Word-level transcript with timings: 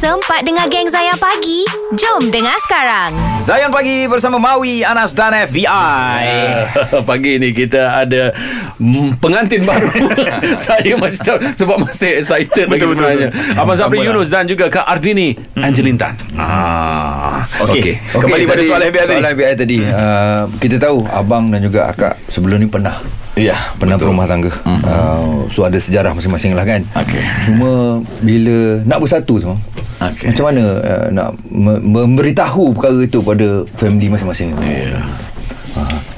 sempat 0.00 0.40
dengar 0.48 0.64
geng 0.72 0.88
Zayan 0.88 1.20
Pagi? 1.20 1.68
Jom 1.92 2.32
dengar 2.32 2.56
sekarang. 2.64 3.12
Zayan 3.36 3.68
Pagi 3.68 4.08
bersama 4.08 4.40
Maui, 4.40 4.80
Anas 4.80 5.12
dan 5.12 5.36
FBI. 5.36 6.24
Pagi 7.08 7.36
ni 7.36 7.52
kita 7.52 8.00
ada 8.00 8.32
mm, 8.80 9.20
pengantin 9.20 9.60
baru. 9.60 9.92
Saya 10.56 10.96
masih 10.96 11.20
tahu 11.20 11.38
sebab 11.52 11.84
masih 11.84 12.16
excited 12.16 12.72
lagi 12.72 12.80
Betul, 12.80 12.96
betul, 12.96 13.12
sebenarnya. 13.12 13.28
betul. 13.28 13.60
Abang 13.60 13.76
Sabri 13.76 14.00
Sama 14.00 14.08
lah. 14.08 14.16
Yunus 14.16 14.28
dan 14.32 14.44
juga 14.48 14.64
Kak 14.72 14.88
Ardini 14.88 15.36
Angelin 15.60 16.00
Tan. 16.00 16.16
Ah, 16.32 17.44
Okey. 17.60 18.00
Kembali 18.16 18.44
pada 18.48 18.62
soalan 18.64 18.86
FBI 18.88 19.04
tadi. 19.04 19.12
Soalan 19.20 19.30
FBI 19.36 19.52
tadi 19.52 19.76
uh, 19.84 20.42
Kita 20.56 20.76
tahu 20.80 20.96
Abang 21.12 21.52
dan 21.52 21.60
juga 21.60 21.92
akak 21.92 22.16
Sebelum 22.32 22.56
ni 22.56 22.72
pernah 22.72 22.96
Ya, 23.36 23.56
Pernah 23.76 23.96
betul. 23.96 24.12
berumah 24.12 24.26
tangga 24.28 24.48
mm-hmm. 24.52 24.80
uh, 24.84 25.44
So 25.52 25.64
ada 25.64 25.76
sejarah 25.76 26.12
masing-masing 26.12 26.56
lah 26.56 26.64
kan 26.64 26.84
Okey. 26.96 27.20
Cuma 27.48 28.00
Bila 28.24 28.80
Nak 28.84 28.98
bersatu 29.04 29.36
tu 29.36 29.52
Okey. 30.00 30.32
Macam 30.32 30.44
mana 30.48 30.64
uh, 30.80 31.06
Nak 31.10 31.28
me- 31.46 31.82
memberitahu 31.82 32.72
perkara 32.72 32.98
itu 33.00 33.20
Pada 33.20 33.48
family 33.74 34.08
masing-masing 34.08 34.56
Ya. 34.58 35.04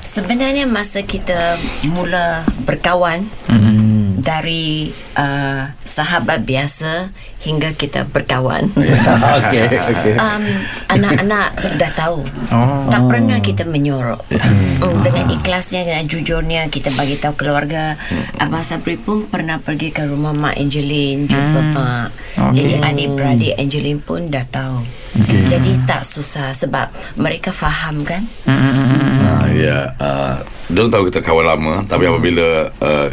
Sebenarnya 0.01 0.65
masa 0.65 1.03
kita 1.03 1.59
mula 1.85 2.41
berkawan 2.63 3.27
Hmm. 3.47 4.17
dari 4.19 4.91
uh, 5.13 5.69
sahabat 5.83 6.41
biasa 6.43 7.13
hingga 7.43 7.75
kita 7.75 8.07
berkawan. 8.07 8.71
Okey 9.43 9.67
okey. 9.67 10.15
Um, 10.15 10.45
anak-anak 10.87 11.49
dah 11.77 11.93
tahu. 11.95 12.23
Oh. 12.55 12.87
Tak 12.87 13.03
pernah 13.11 13.39
kita 13.43 13.67
menyorok. 13.67 14.23
Mm, 14.31 15.03
dengan 15.03 15.27
ikhlasnya 15.35 15.83
dengan 15.83 16.07
jujurnya 16.07 16.71
kita 16.71 16.95
bagi 16.95 17.19
tahu 17.19 17.35
keluarga. 17.35 17.99
Abang 18.39 18.63
Sabri 18.63 18.95
pun 18.95 19.27
pernah 19.27 19.59
pergi 19.59 19.91
ke 19.91 20.07
rumah 20.07 20.31
Mak 20.31 20.55
Angeline 20.59 21.27
jumpa 21.27 21.61
Mak. 21.75 22.09
Jadi 22.55 22.79
adik-beradik 22.79 23.59
Angeline 23.59 23.99
pun 23.99 24.31
dah 24.31 24.47
tahu. 24.47 24.87
Jadi 25.29 25.83
tak 25.85 26.07
susah 26.07 26.57
sebab 26.57 26.89
mereka 27.21 27.53
faham 27.53 28.07
kan? 28.07 28.25
Ah, 28.47 29.45
ya. 29.51 29.93
Uh, 29.99 30.37
dia 30.73 30.89
tahu 30.89 31.13
kita 31.13 31.21
kawan 31.21 31.45
lama 31.45 31.75
tapi 31.85 32.09
apabila 32.09 32.73
uh, 32.81 33.09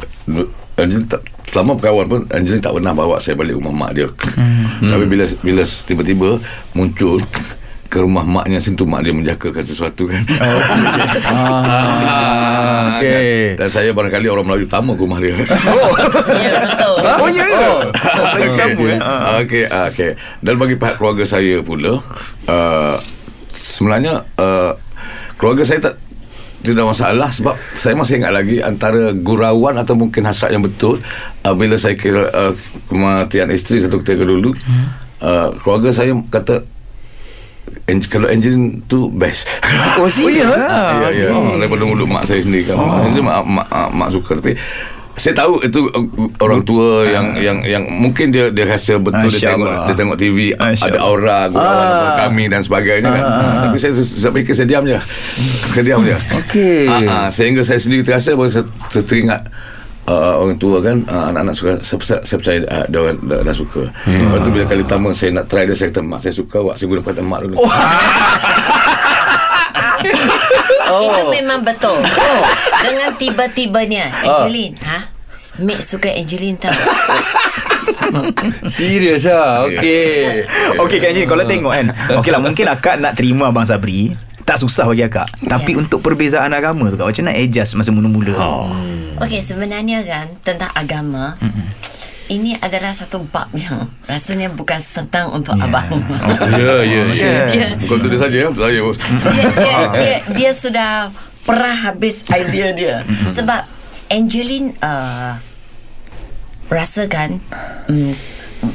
Angelin 0.85 1.05
tak 1.07 1.21
selama 1.49 1.75
berkawan 1.75 2.05
pun 2.05 2.21
Angelin 2.31 2.61
tak 2.61 2.73
pernah 2.77 2.93
bawa 2.93 3.17
saya 3.19 3.35
balik 3.35 3.57
rumah 3.57 3.73
mak 3.73 3.91
dia. 3.97 4.07
Tapi 4.79 5.05
bila 5.09 5.25
bila 5.43 5.63
tiba-tiba 5.65 6.29
muncul 6.73 7.19
ke 7.89 7.97
rumah 7.97 8.21
maknya 8.21 8.61
sentuh 8.61 8.85
mak 8.85 9.01
dia 9.01 9.13
menjagakan 9.17 9.63
sesuatu 9.65 10.05
kan. 10.05 10.21
Ah, 11.29 13.01
okey. 13.01 13.55
kan? 13.55 13.65
Dan 13.65 13.69
saya 13.69 13.89
barangkali 13.91 14.27
orang 14.29 14.45
Melayu 14.45 14.65
pertama 14.69 14.91
ke 14.93 15.01
rumah 15.03 15.19
dia. 15.19 15.33
Ya 16.39 16.53
betul. 16.63 16.95
Oh, 16.99 17.29
ya 17.29 17.43
ke? 17.43 17.65
Okey. 17.99 18.47
Kamu, 18.55 18.83
eh? 18.87 18.99
Ah. 19.01 19.41
Okey, 19.41 19.63
ah, 19.67 19.85
okey. 19.89 20.11
Dan 20.43 20.53
bagi 20.59 20.75
pihak 20.77 20.95
keluarga 20.99 21.23
saya 21.25 21.59
pula, 21.65 21.99
uh, 22.47 22.95
sebenarnya 23.51 24.23
uh, 24.37 24.71
keluarga 25.35 25.63
saya 25.65 25.79
tak 25.91 25.95
tidak 26.59 26.85
masalah 26.85 27.31
sebab 27.31 27.55
saya 27.73 27.95
masih 27.95 28.19
ingat 28.19 28.35
lagi 28.35 28.59
antara 28.59 29.15
gurauan 29.15 29.79
atau 29.79 29.95
mungkin 29.95 30.27
hasrat 30.27 30.51
yang 30.51 30.59
betul 30.59 30.99
uh, 31.43 31.55
bila 31.55 31.79
saya 31.79 31.95
kira 31.95 32.27
uh, 32.29 32.51
kematian 32.87 33.47
isteri 33.49 33.79
satu 33.79 34.03
ketika 34.03 34.27
dulu 34.27 34.51
uh, 35.19 35.55
keluarga 35.63 35.95
saya 35.95 36.11
kata 36.27 36.67
en- 37.87 38.03
kalau 38.03 38.27
engine 38.27 38.83
tu 38.85 39.07
best 39.07 39.47
Oh? 40.49 40.57
Ah, 40.57 40.99
ya, 41.07 41.09
ya. 41.13 41.27
okey. 41.31 41.59
Daripada 41.61 41.83
mulut 41.85 42.09
mak 42.09 42.25
saya 42.25 42.41
sendiri 42.41 42.73
kan. 42.73 42.75
Oh. 42.75 43.07
Mak, 43.07 43.43
mak, 43.45 43.67
mak, 43.69 43.89
mak 43.93 44.09
suka 44.09 44.35
tapi 44.35 44.57
saya 45.19 45.35
tahu 45.35 45.59
itu 45.59 45.91
uh, 45.91 46.07
orang 46.39 46.63
tua 46.63 47.03
yang 47.03 47.35
yang 47.35 47.57
yang 47.67 47.83
mungkin 47.83 48.31
dia 48.31 48.47
dia 48.47 48.63
rasa 48.63 48.95
betul 48.95 49.27
Masya 49.27 49.35
dia 49.35 49.51
tengok 49.51 49.67
Allah. 49.67 49.85
dia 49.85 49.95
tengok 49.99 50.17
TV 50.17 50.37
Masya 50.55 50.89
ada 50.95 50.99
aura 51.03 51.39
gurauan 51.51 51.87
ah. 51.91 52.15
kami 52.23 52.43
dan 52.47 52.61
sebagainya 52.63 53.09
kan. 53.11 53.23
Ah, 53.27 53.55
tapi 53.67 53.75
saya 53.75 53.91
saya 53.99 54.31
fikir 54.31 54.53
saya 54.55 54.67
diam 54.71 54.83
je. 54.87 54.95
Saya 55.67 55.83
diam 55.83 55.99
je. 56.07 56.15
Okey. 56.39 56.87
Ah, 56.87 57.27
ah, 57.27 57.27
sehingga 57.27 57.67
saya 57.67 57.83
sendiri 57.83 58.01
terasa 58.07 58.31
bahawa 58.33 58.49
saya, 58.49 58.65
teringat 59.03 59.43
Uh, 60.09 60.41
orang 60.41 60.57
tua 60.57 60.81
kan 60.81 61.05
uh, 61.05 61.29
anak-anak 61.29 61.53
suka 61.53 61.73
saya, 61.85 62.01
saya, 62.01 62.21
saya 62.25 62.37
percaya 62.41 62.59
uh, 62.65 62.85
dia 62.89 62.97
orang 62.97 63.17
dah, 63.29 63.39
dah 63.45 63.53
suka 63.53 63.93
yeah. 64.09 64.25
lepas 64.25 64.39
tu 64.41 64.49
bila 64.49 64.63
kali 64.65 64.81
pertama 64.81 65.07
saya 65.13 65.29
nak 65.37 65.45
try 65.45 65.69
dia 65.69 65.77
saya 65.77 65.93
kata 65.93 66.01
mak 66.01 66.19
saya 66.25 66.33
suka 66.33 66.57
awak 66.65 66.75
saya 66.81 66.87
guna 66.89 67.01
kata 67.05 67.21
mak 67.21 67.39
dulu 67.45 67.55
oh. 67.61 67.69
Itu 70.89 71.21
memang 71.29 71.61
betul. 71.61 72.01
Dengan 72.81 73.09
tiba-tibanya 73.19 74.09
Angeline, 74.25 74.75
ha? 74.81 75.08
Mek 75.59 75.79
suka 75.79 76.09
Angeline 76.09 76.55
tau. 76.55 76.71
Serius 78.65 79.25
lah 79.25 79.65
Okey 79.65 80.45
Okey 80.81 80.97
Kak 80.97 81.09
Angelin 81.09 81.27
Kalau 81.27 81.43
tengok 81.45 81.73
kan 81.73 81.85
Okey 82.17 82.31
lah 82.31 82.41
mungkin 82.41 82.65
akak 82.65 82.97
nak 82.97 83.13
terima 83.13 83.49
Abang 83.49 83.65
Sabri 83.65 84.13
tak 84.41 84.57
susah 84.57 84.89
bagi 84.89 85.05
akak 85.05 85.29
Tapi 85.39 85.77
Ya. 85.77 85.77
untuk 85.77 86.01
perbezaan 86.01 86.49
agama 86.49 86.89
tu 86.89 86.97
kak 86.97 87.05
Macam 87.05 87.21
mana 87.23 87.37
adjust 87.37 87.77
masa 87.77 87.93
mula-mula 87.93 88.33
oh. 88.33 88.65
Okey, 89.19 89.43
sebenarnya 89.43 90.01
kan 90.01 90.31
tentang 90.41 90.71
agama, 90.71 91.35
ini 92.25 92.55
adalah 92.55 92.95
satu 92.95 93.19
bab 93.19 93.51
yang 93.51 93.83
rasanya 94.07 94.47
bukan 94.47 94.79
senang 94.79 95.27
untuk 95.29 95.59
abang. 95.59 95.91
ya 96.55 96.87
ya 96.87 97.03
ya 97.11 97.33
Ya. 97.59 97.69
bukan 97.75 97.99
untuk 97.99 98.09
dia 98.09 98.21
saja 98.21 98.47
untuk 98.47 98.63
saya 98.63 98.79
dia, 98.79 99.43
dia, 99.51 99.75
dia, 99.91 100.17
dia 100.31 100.51
sudah 100.55 101.11
perah 101.43 101.75
habis 101.83 102.23
idea 102.31 102.71
dia. 102.71 102.95
Sebab 103.27 103.67
Angeline 104.07 104.71
uh, 104.79 105.35
rasakan 106.69 107.41
um, 107.89 108.13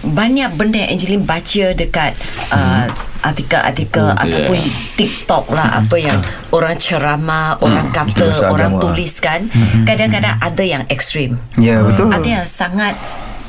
banyak 0.04 0.48
benda 0.56 0.80
yang 0.80 0.96
Angeline 0.96 1.24
baca 1.28 1.64
dekat 1.76 2.12
uh, 2.48 2.88
artikel-artikel 3.20 4.16
ataupun 4.16 4.58
TikTok 4.96 5.52
lah 5.52 5.80
apa 5.80 5.96
yang 5.96 6.20
orang 6.52 6.76
ceramah, 6.76 7.60
orang 7.60 7.88
kata, 7.92 8.32
Dosa 8.32 8.48
orang 8.52 8.76
agama. 8.76 8.84
tuliskan, 8.84 9.48
kadang-kadang 9.84 10.36
ada 10.40 10.64
yang 10.64 10.84
ekstrim. 10.88 11.36
Ya 11.56 11.80
betul 11.84 12.12
Ada 12.12 12.28
yang 12.40 12.46
sangat 12.48 12.96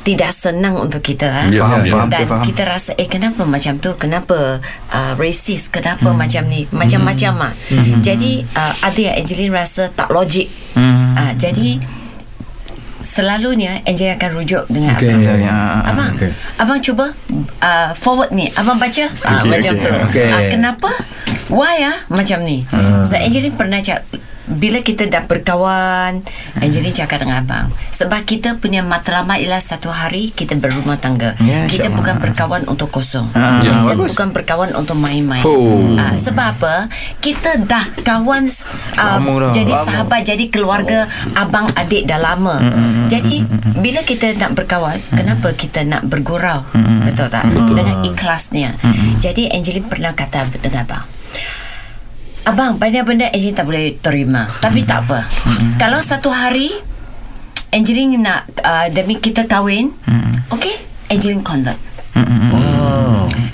tidak 0.06 0.32
senang 0.38 0.78
untuk 0.78 1.02
kita 1.02 1.50
eh. 1.50 1.58
Ya, 1.58 1.66
Faham, 1.66 1.82
ya. 1.82 2.06
dan 2.06 2.26
faham. 2.30 2.46
kita 2.46 2.62
rasa 2.62 2.94
eh 2.94 3.10
kenapa 3.10 3.42
macam 3.42 3.82
tu 3.82 3.90
kenapa 3.98 4.62
uh, 4.94 5.14
racist 5.18 5.74
kenapa 5.74 6.14
hmm. 6.14 6.18
macam 6.22 6.44
ni 6.46 6.70
macam-macam 6.70 7.50
ah 7.50 7.54
hmm. 7.74 8.06
jadi 8.06 8.46
uh, 8.54 8.74
ada 8.86 9.00
yang 9.02 9.16
Angeline 9.18 9.54
rasa 9.56 9.90
tak 9.90 10.14
logik 10.14 10.48
Hmm. 10.76 11.16
uh, 11.16 11.32
jadi 11.40 11.80
selalunya 13.06 13.86
Angeline 13.86 14.18
akan 14.18 14.30
rujuk 14.34 14.64
dengan 14.66 14.98
Okey. 14.98 15.14
abang 15.14 15.22
Ya, 15.22 15.34
ya. 15.38 15.56
abang 15.86 16.10
Okey. 16.12 16.30
abang 16.58 16.80
cuba 16.82 17.06
uh, 17.62 17.90
forward 17.94 18.34
ni 18.34 18.50
abang 18.52 18.76
baca 18.76 19.06
uh, 19.06 19.40
Okey, 19.40 19.50
macam 19.54 19.72
okey. 19.72 19.86
tu 19.86 19.92
Okey. 20.10 20.28
Ah, 20.28 20.42
kenapa 20.50 20.90
why 21.48 21.78
ah 21.80 21.98
macam 22.10 22.42
ni 22.42 22.66
so 23.06 23.14
Angeline 23.14 23.54
pernah 23.54 23.78
cakap 23.78 24.10
bila 24.46 24.86
kita 24.86 25.10
dah 25.10 25.26
berkawan 25.26 26.22
Angeline 26.62 26.94
cakap 26.94 27.26
dengan 27.26 27.42
abang 27.42 27.68
sebab 27.90 28.22
kita 28.24 28.62
punya 28.62 28.86
matlamat 28.86 29.42
ialah 29.42 29.60
satu 29.60 29.90
hari 29.90 30.30
kita 30.32 30.56
berumah 30.60 31.00
tangga. 31.02 31.34
Ya, 31.42 31.66
kita 31.66 31.90
bukan 31.90 32.22
berkawan 32.22 32.64
untuk 32.70 32.92
kosong. 32.92 33.32
Ah, 33.34 33.60
kita 33.60 33.96
bagus. 33.96 34.14
bukan 34.14 34.28
berkawan 34.36 34.70
untuk 34.78 34.96
main-main. 35.00 35.42
Oh. 35.44 35.96
Ah, 35.98 36.14
sebab 36.14 36.60
apa? 36.60 36.76
Kita 37.20 37.58
dah 37.64 37.88
kawan 38.06 38.46
uh, 38.46 39.18
Lama 39.18 39.50
dah. 39.50 39.52
jadi 39.56 39.74
Lama. 39.74 39.86
sahabat 39.86 40.22
jadi 40.28 40.46
keluarga 40.52 41.10
abang 41.34 41.72
adik 41.74 42.06
dah 42.06 42.20
lama. 42.22 42.62
Jadi 43.10 43.46
bila 43.80 44.02
kita 44.06 44.34
nak 44.38 44.54
berkawan 44.54 44.98
kenapa 45.14 45.54
kita 45.56 45.82
nak 45.88 46.06
bergurau? 46.06 46.64
Betul 47.04 47.32
tak? 47.32 47.50
Dengan 47.50 48.04
ikhlasnya. 48.06 48.76
Jadi 49.18 49.50
Angeline 49.50 49.88
pernah 49.88 50.14
kata 50.14 50.48
dengan 50.62 50.86
abang 50.86 51.15
Abang, 52.46 52.78
banyak 52.78 53.04
benda 53.04 53.26
Angeline 53.34 53.58
tak 53.58 53.66
boleh 53.66 53.86
terima. 53.98 54.46
Tapi 54.62 54.86
tak 54.86 55.10
apa. 55.10 55.26
Kalau 55.82 55.98
satu 55.98 56.30
hari 56.30 56.70
Angeline 57.74 58.22
nak 58.22 58.46
uh, 58.62 58.88
demi 58.94 59.18
kita 59.18 59.50
kahwin, 59.50 59.90
okay, 60.54 60.78
Angeline 61.10 61.42
convert. 61.42 61.76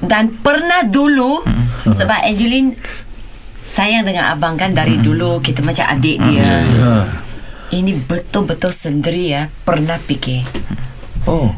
Dan 0.03 0.35
pernah 0.43 0.83
dulu 0.83 1.39
sebab 1.87 2.19
Angeline 2.27 2.75
sayang 3.63 4.03
dengan 4.03 4.27
abang 4.35 4.59
kan 4.59 4.75
dari 4.75 4.99
dulu 4.99 5.39
kita 5.39 5.63
macam 5.63 5.87
adik 5.87 6.19
dia. 6.27 6.67
Ini 7.71 7.95
betul-betul 8.03 8.75
sendiri 8.75 9.31
ya 9.31 9.47
pernah 9.63 9.95
fikir. 9.95 10.43
Oh 11.23 11.55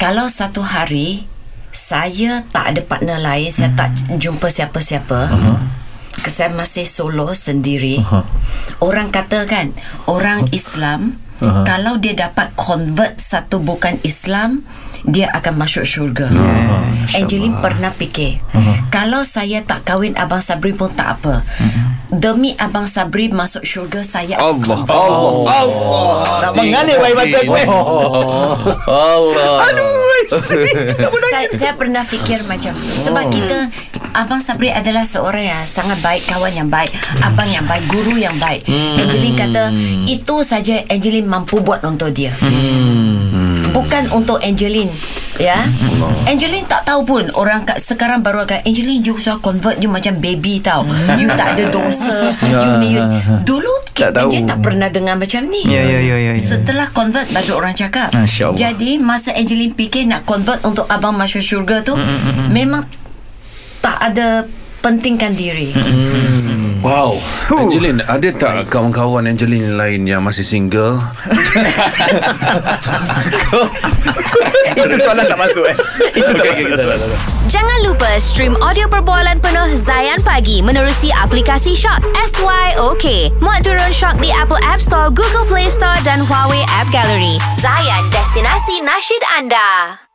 Kalau 0.00 0.32
satu 0.32 0.64
hari 0.64 1.28
saya 1.76 2.40
tak 2.48 2.72
ada 2.72 2.80
partner 2.80 3.20
lain, 3.20 3.52
saya 3.52 3.68
tak 3.76 3.92
jumpa 4.16 4.48
siapa-siapa. 4.48 5.20
Uh-huh. 5.28 5.60
Saya 6.24 6.48
masih 6.52 6.88
solo 6.88 7.36
sendiri. 7.36 8.00
Uh-huh. 8.00 8.24
Orang 8.80 9.12
kata 9.12 9.44
kan, 9.44 9.76
orang 10.08 10.48
Islam 10.52 11.20
uh-huh. 11.40 11.64
kalau 11.68 12.00
dia 12.00 12.16
dapat 12.16 12.56
convert 12.56 13.20
satu 13.20 13.60
bukan 13.60 14.00
Islam, 14.00 14.64
dia 15.06 15.28
akan 15.30 15.54
masuk 15.60 15.84
syurga. 15.86 16.32
Angeline 17.14 17.60
pernah 17.62 17.94
fikir, 17.94 18.42
kalau 18.90 19.22
saya 19.22 19.62
tak 19.62 19.86
kahwin 19.86 20.18
Abang 20.18 20.42
Sabri 20.42 20.74
pun 20.74 20.90
tak 20.90 21.20
apa. 21.20 21.46
Demi 22.06 22.54
Abang 22.58 22.86
Sabri 22.86 23.26
masuk 23.30 23.66
syurga 23.66 24.06
saya 24.06 24.38
Allah 24.38 24.78
Allah 24.86 25.42
Allah. 25.46 26.10
Nak 26.42 26.52
mengalir 26.54 27.02
air 27.02 27.14
mata 27.18 27.38
aku 27.42 27.54
eh 27.58 27.66
Allah. 28.86 29.54
Aduh 29.70 29.90
saya, 30.30 31.46
saya 31.54 31.72
pernah 31.74 32.02
fikir 32.02 32.38
macam 32.46 32.74
tu. 32.74 32.94
Sebab 33.10 33.24
kita 33.30 33.58
Abang 34.16 34.40
Sabri 34.40 34.72
adalah 34.72 35.04
seorang 35.04 35.44
yang 35.44 35.62
sangat 35.68 36.00
baik 36.00 36.24
kawan 36.24 36.56
yang 36.56 36.72
baik 36.72 36.88
abang 37.20 37.52
yang 37.52 37.68
baik 37.68 37.84
guru 37.84 38.16
yang 38.16 38.32
baik. 38.40 38.64
Angeline 38.96 39.36
kata 39.36 39.64
itu 40.08 40.40
saja 40.40 40.80
Angeline 40.88 41.28
mampu 41.28 41.60
buat 41.60 41.84
untuk 41.84 42.16
dia. 42.16 42.32
Bukan 43.76 44.08
untuk 44.16 44.40
Angeline 44.40 44.88
ya. 45.36 45.68
Angeline 46.24 46.64
tak 46.64 46.88
tahu 46.88 47.04
pun 47.04 47.24
orang 47.36 47.68
kat, 47.68 47.76
sekarang 47.76 48.24
baru 48.24 48.48
akan 48.48 48.64
Angeline 48.64 49.04
you 49.04 49.20
sudah 49.20 49.36
convert 49.44 49.76
you 49.84 49.92
macam 49.92 50.16
baby 50.16 50.64
tau. 50.64 50.88
You 51.20 51.28
tak 51.36 51.60
ada 51.60 51.68
dosa 51.68 52.32
you 52.40 52.72
ni 52.82 52.96
you 52.96 53.04
dulu 53.44 53.68
Tak 53.92 54.16
tahu. 54.16 54.32
Angeline 54.32 54.48
tak 54.48 54.60
pernah 54.64 54.88
dengar 54.88 55.20
macam 55.20 55.44
ni. 55.44 55.68
Ya, 55.68 55.84
ya, 55.84 56.00
ya, 56.00 56.16
ya, 56.16 56.32
ya. 56.36 56.40
setelah 56.40 56.88
convert 56.88 57.28
baru 57.36 57.60
orang 57.60 57.76
cakap. 57.76 58.16
Jadi 58.56 58.96
masa 58.96 59.36
Angeline 59.36 59.76
fikir 59.76 60.08
nak 60.08 60.24
convert 60.24 60.64
untuk 60.64 60.88
abang 60.88 61.12
masuk 61.12 61.44
syurga 61.44 61.84
tu 61.84 61.92
memang 62.48 62.84
tak 63.86 63.98
ada 64.02 64.42
pentingkan 64.82 65.38
diri. 65.38 65.70
Wow. 66.86 67.18
Angeline 67.50 67.98
Ada 68.06 68.30
tak 68.36 68.70
kawan-kawan 68.70 69.26
Angeline 69.26 69.74
lain 69.74 70.06
Yang 70.06 70.22
masih 70.22 70.44
single? 70.46 71.02
Itu 74.76 74.94
soalan 75.02 75.26
tak 75.26 75.40
masuk 75.40 75.66
eh. 75.66 75.74
Itu 76.14 76.30
tak 76.30 76.86
masuk. 76.86 77.10
Jangan 77.50 77.78
lupa 77.82 78.06
stream 78.22 78.54
audio 78.62 78.86
perbualan 78.86 79.42
penuh 79.42 79.74
Zayan 79.74 80.22
Pagi 80.22 80.62
menerusi 80.62 81.10
aplikasi 81.10 81.74
Shock 81.74 82.06
SYOK. 82.14 83.34
Muat 83.42 83.66
turun 83.66 83.90
Shock 83.90 84.22
di 84.22 84.30
Apple 84.30 84.62
App 84.62 84.78
Store, 84.78 85.10
Google 85.10 85.48
Play 85.50 85.66
Store 85.66 85.98
dan 86.06 86.22
Huawei 86.22 86.62
App 86.78 86.86
Gallery. 86.94 87.42
Zayan, 87.58 88.06
destinasi 88.14 88.84
nasyid 88.86 89.22
anda. 89.34 90.05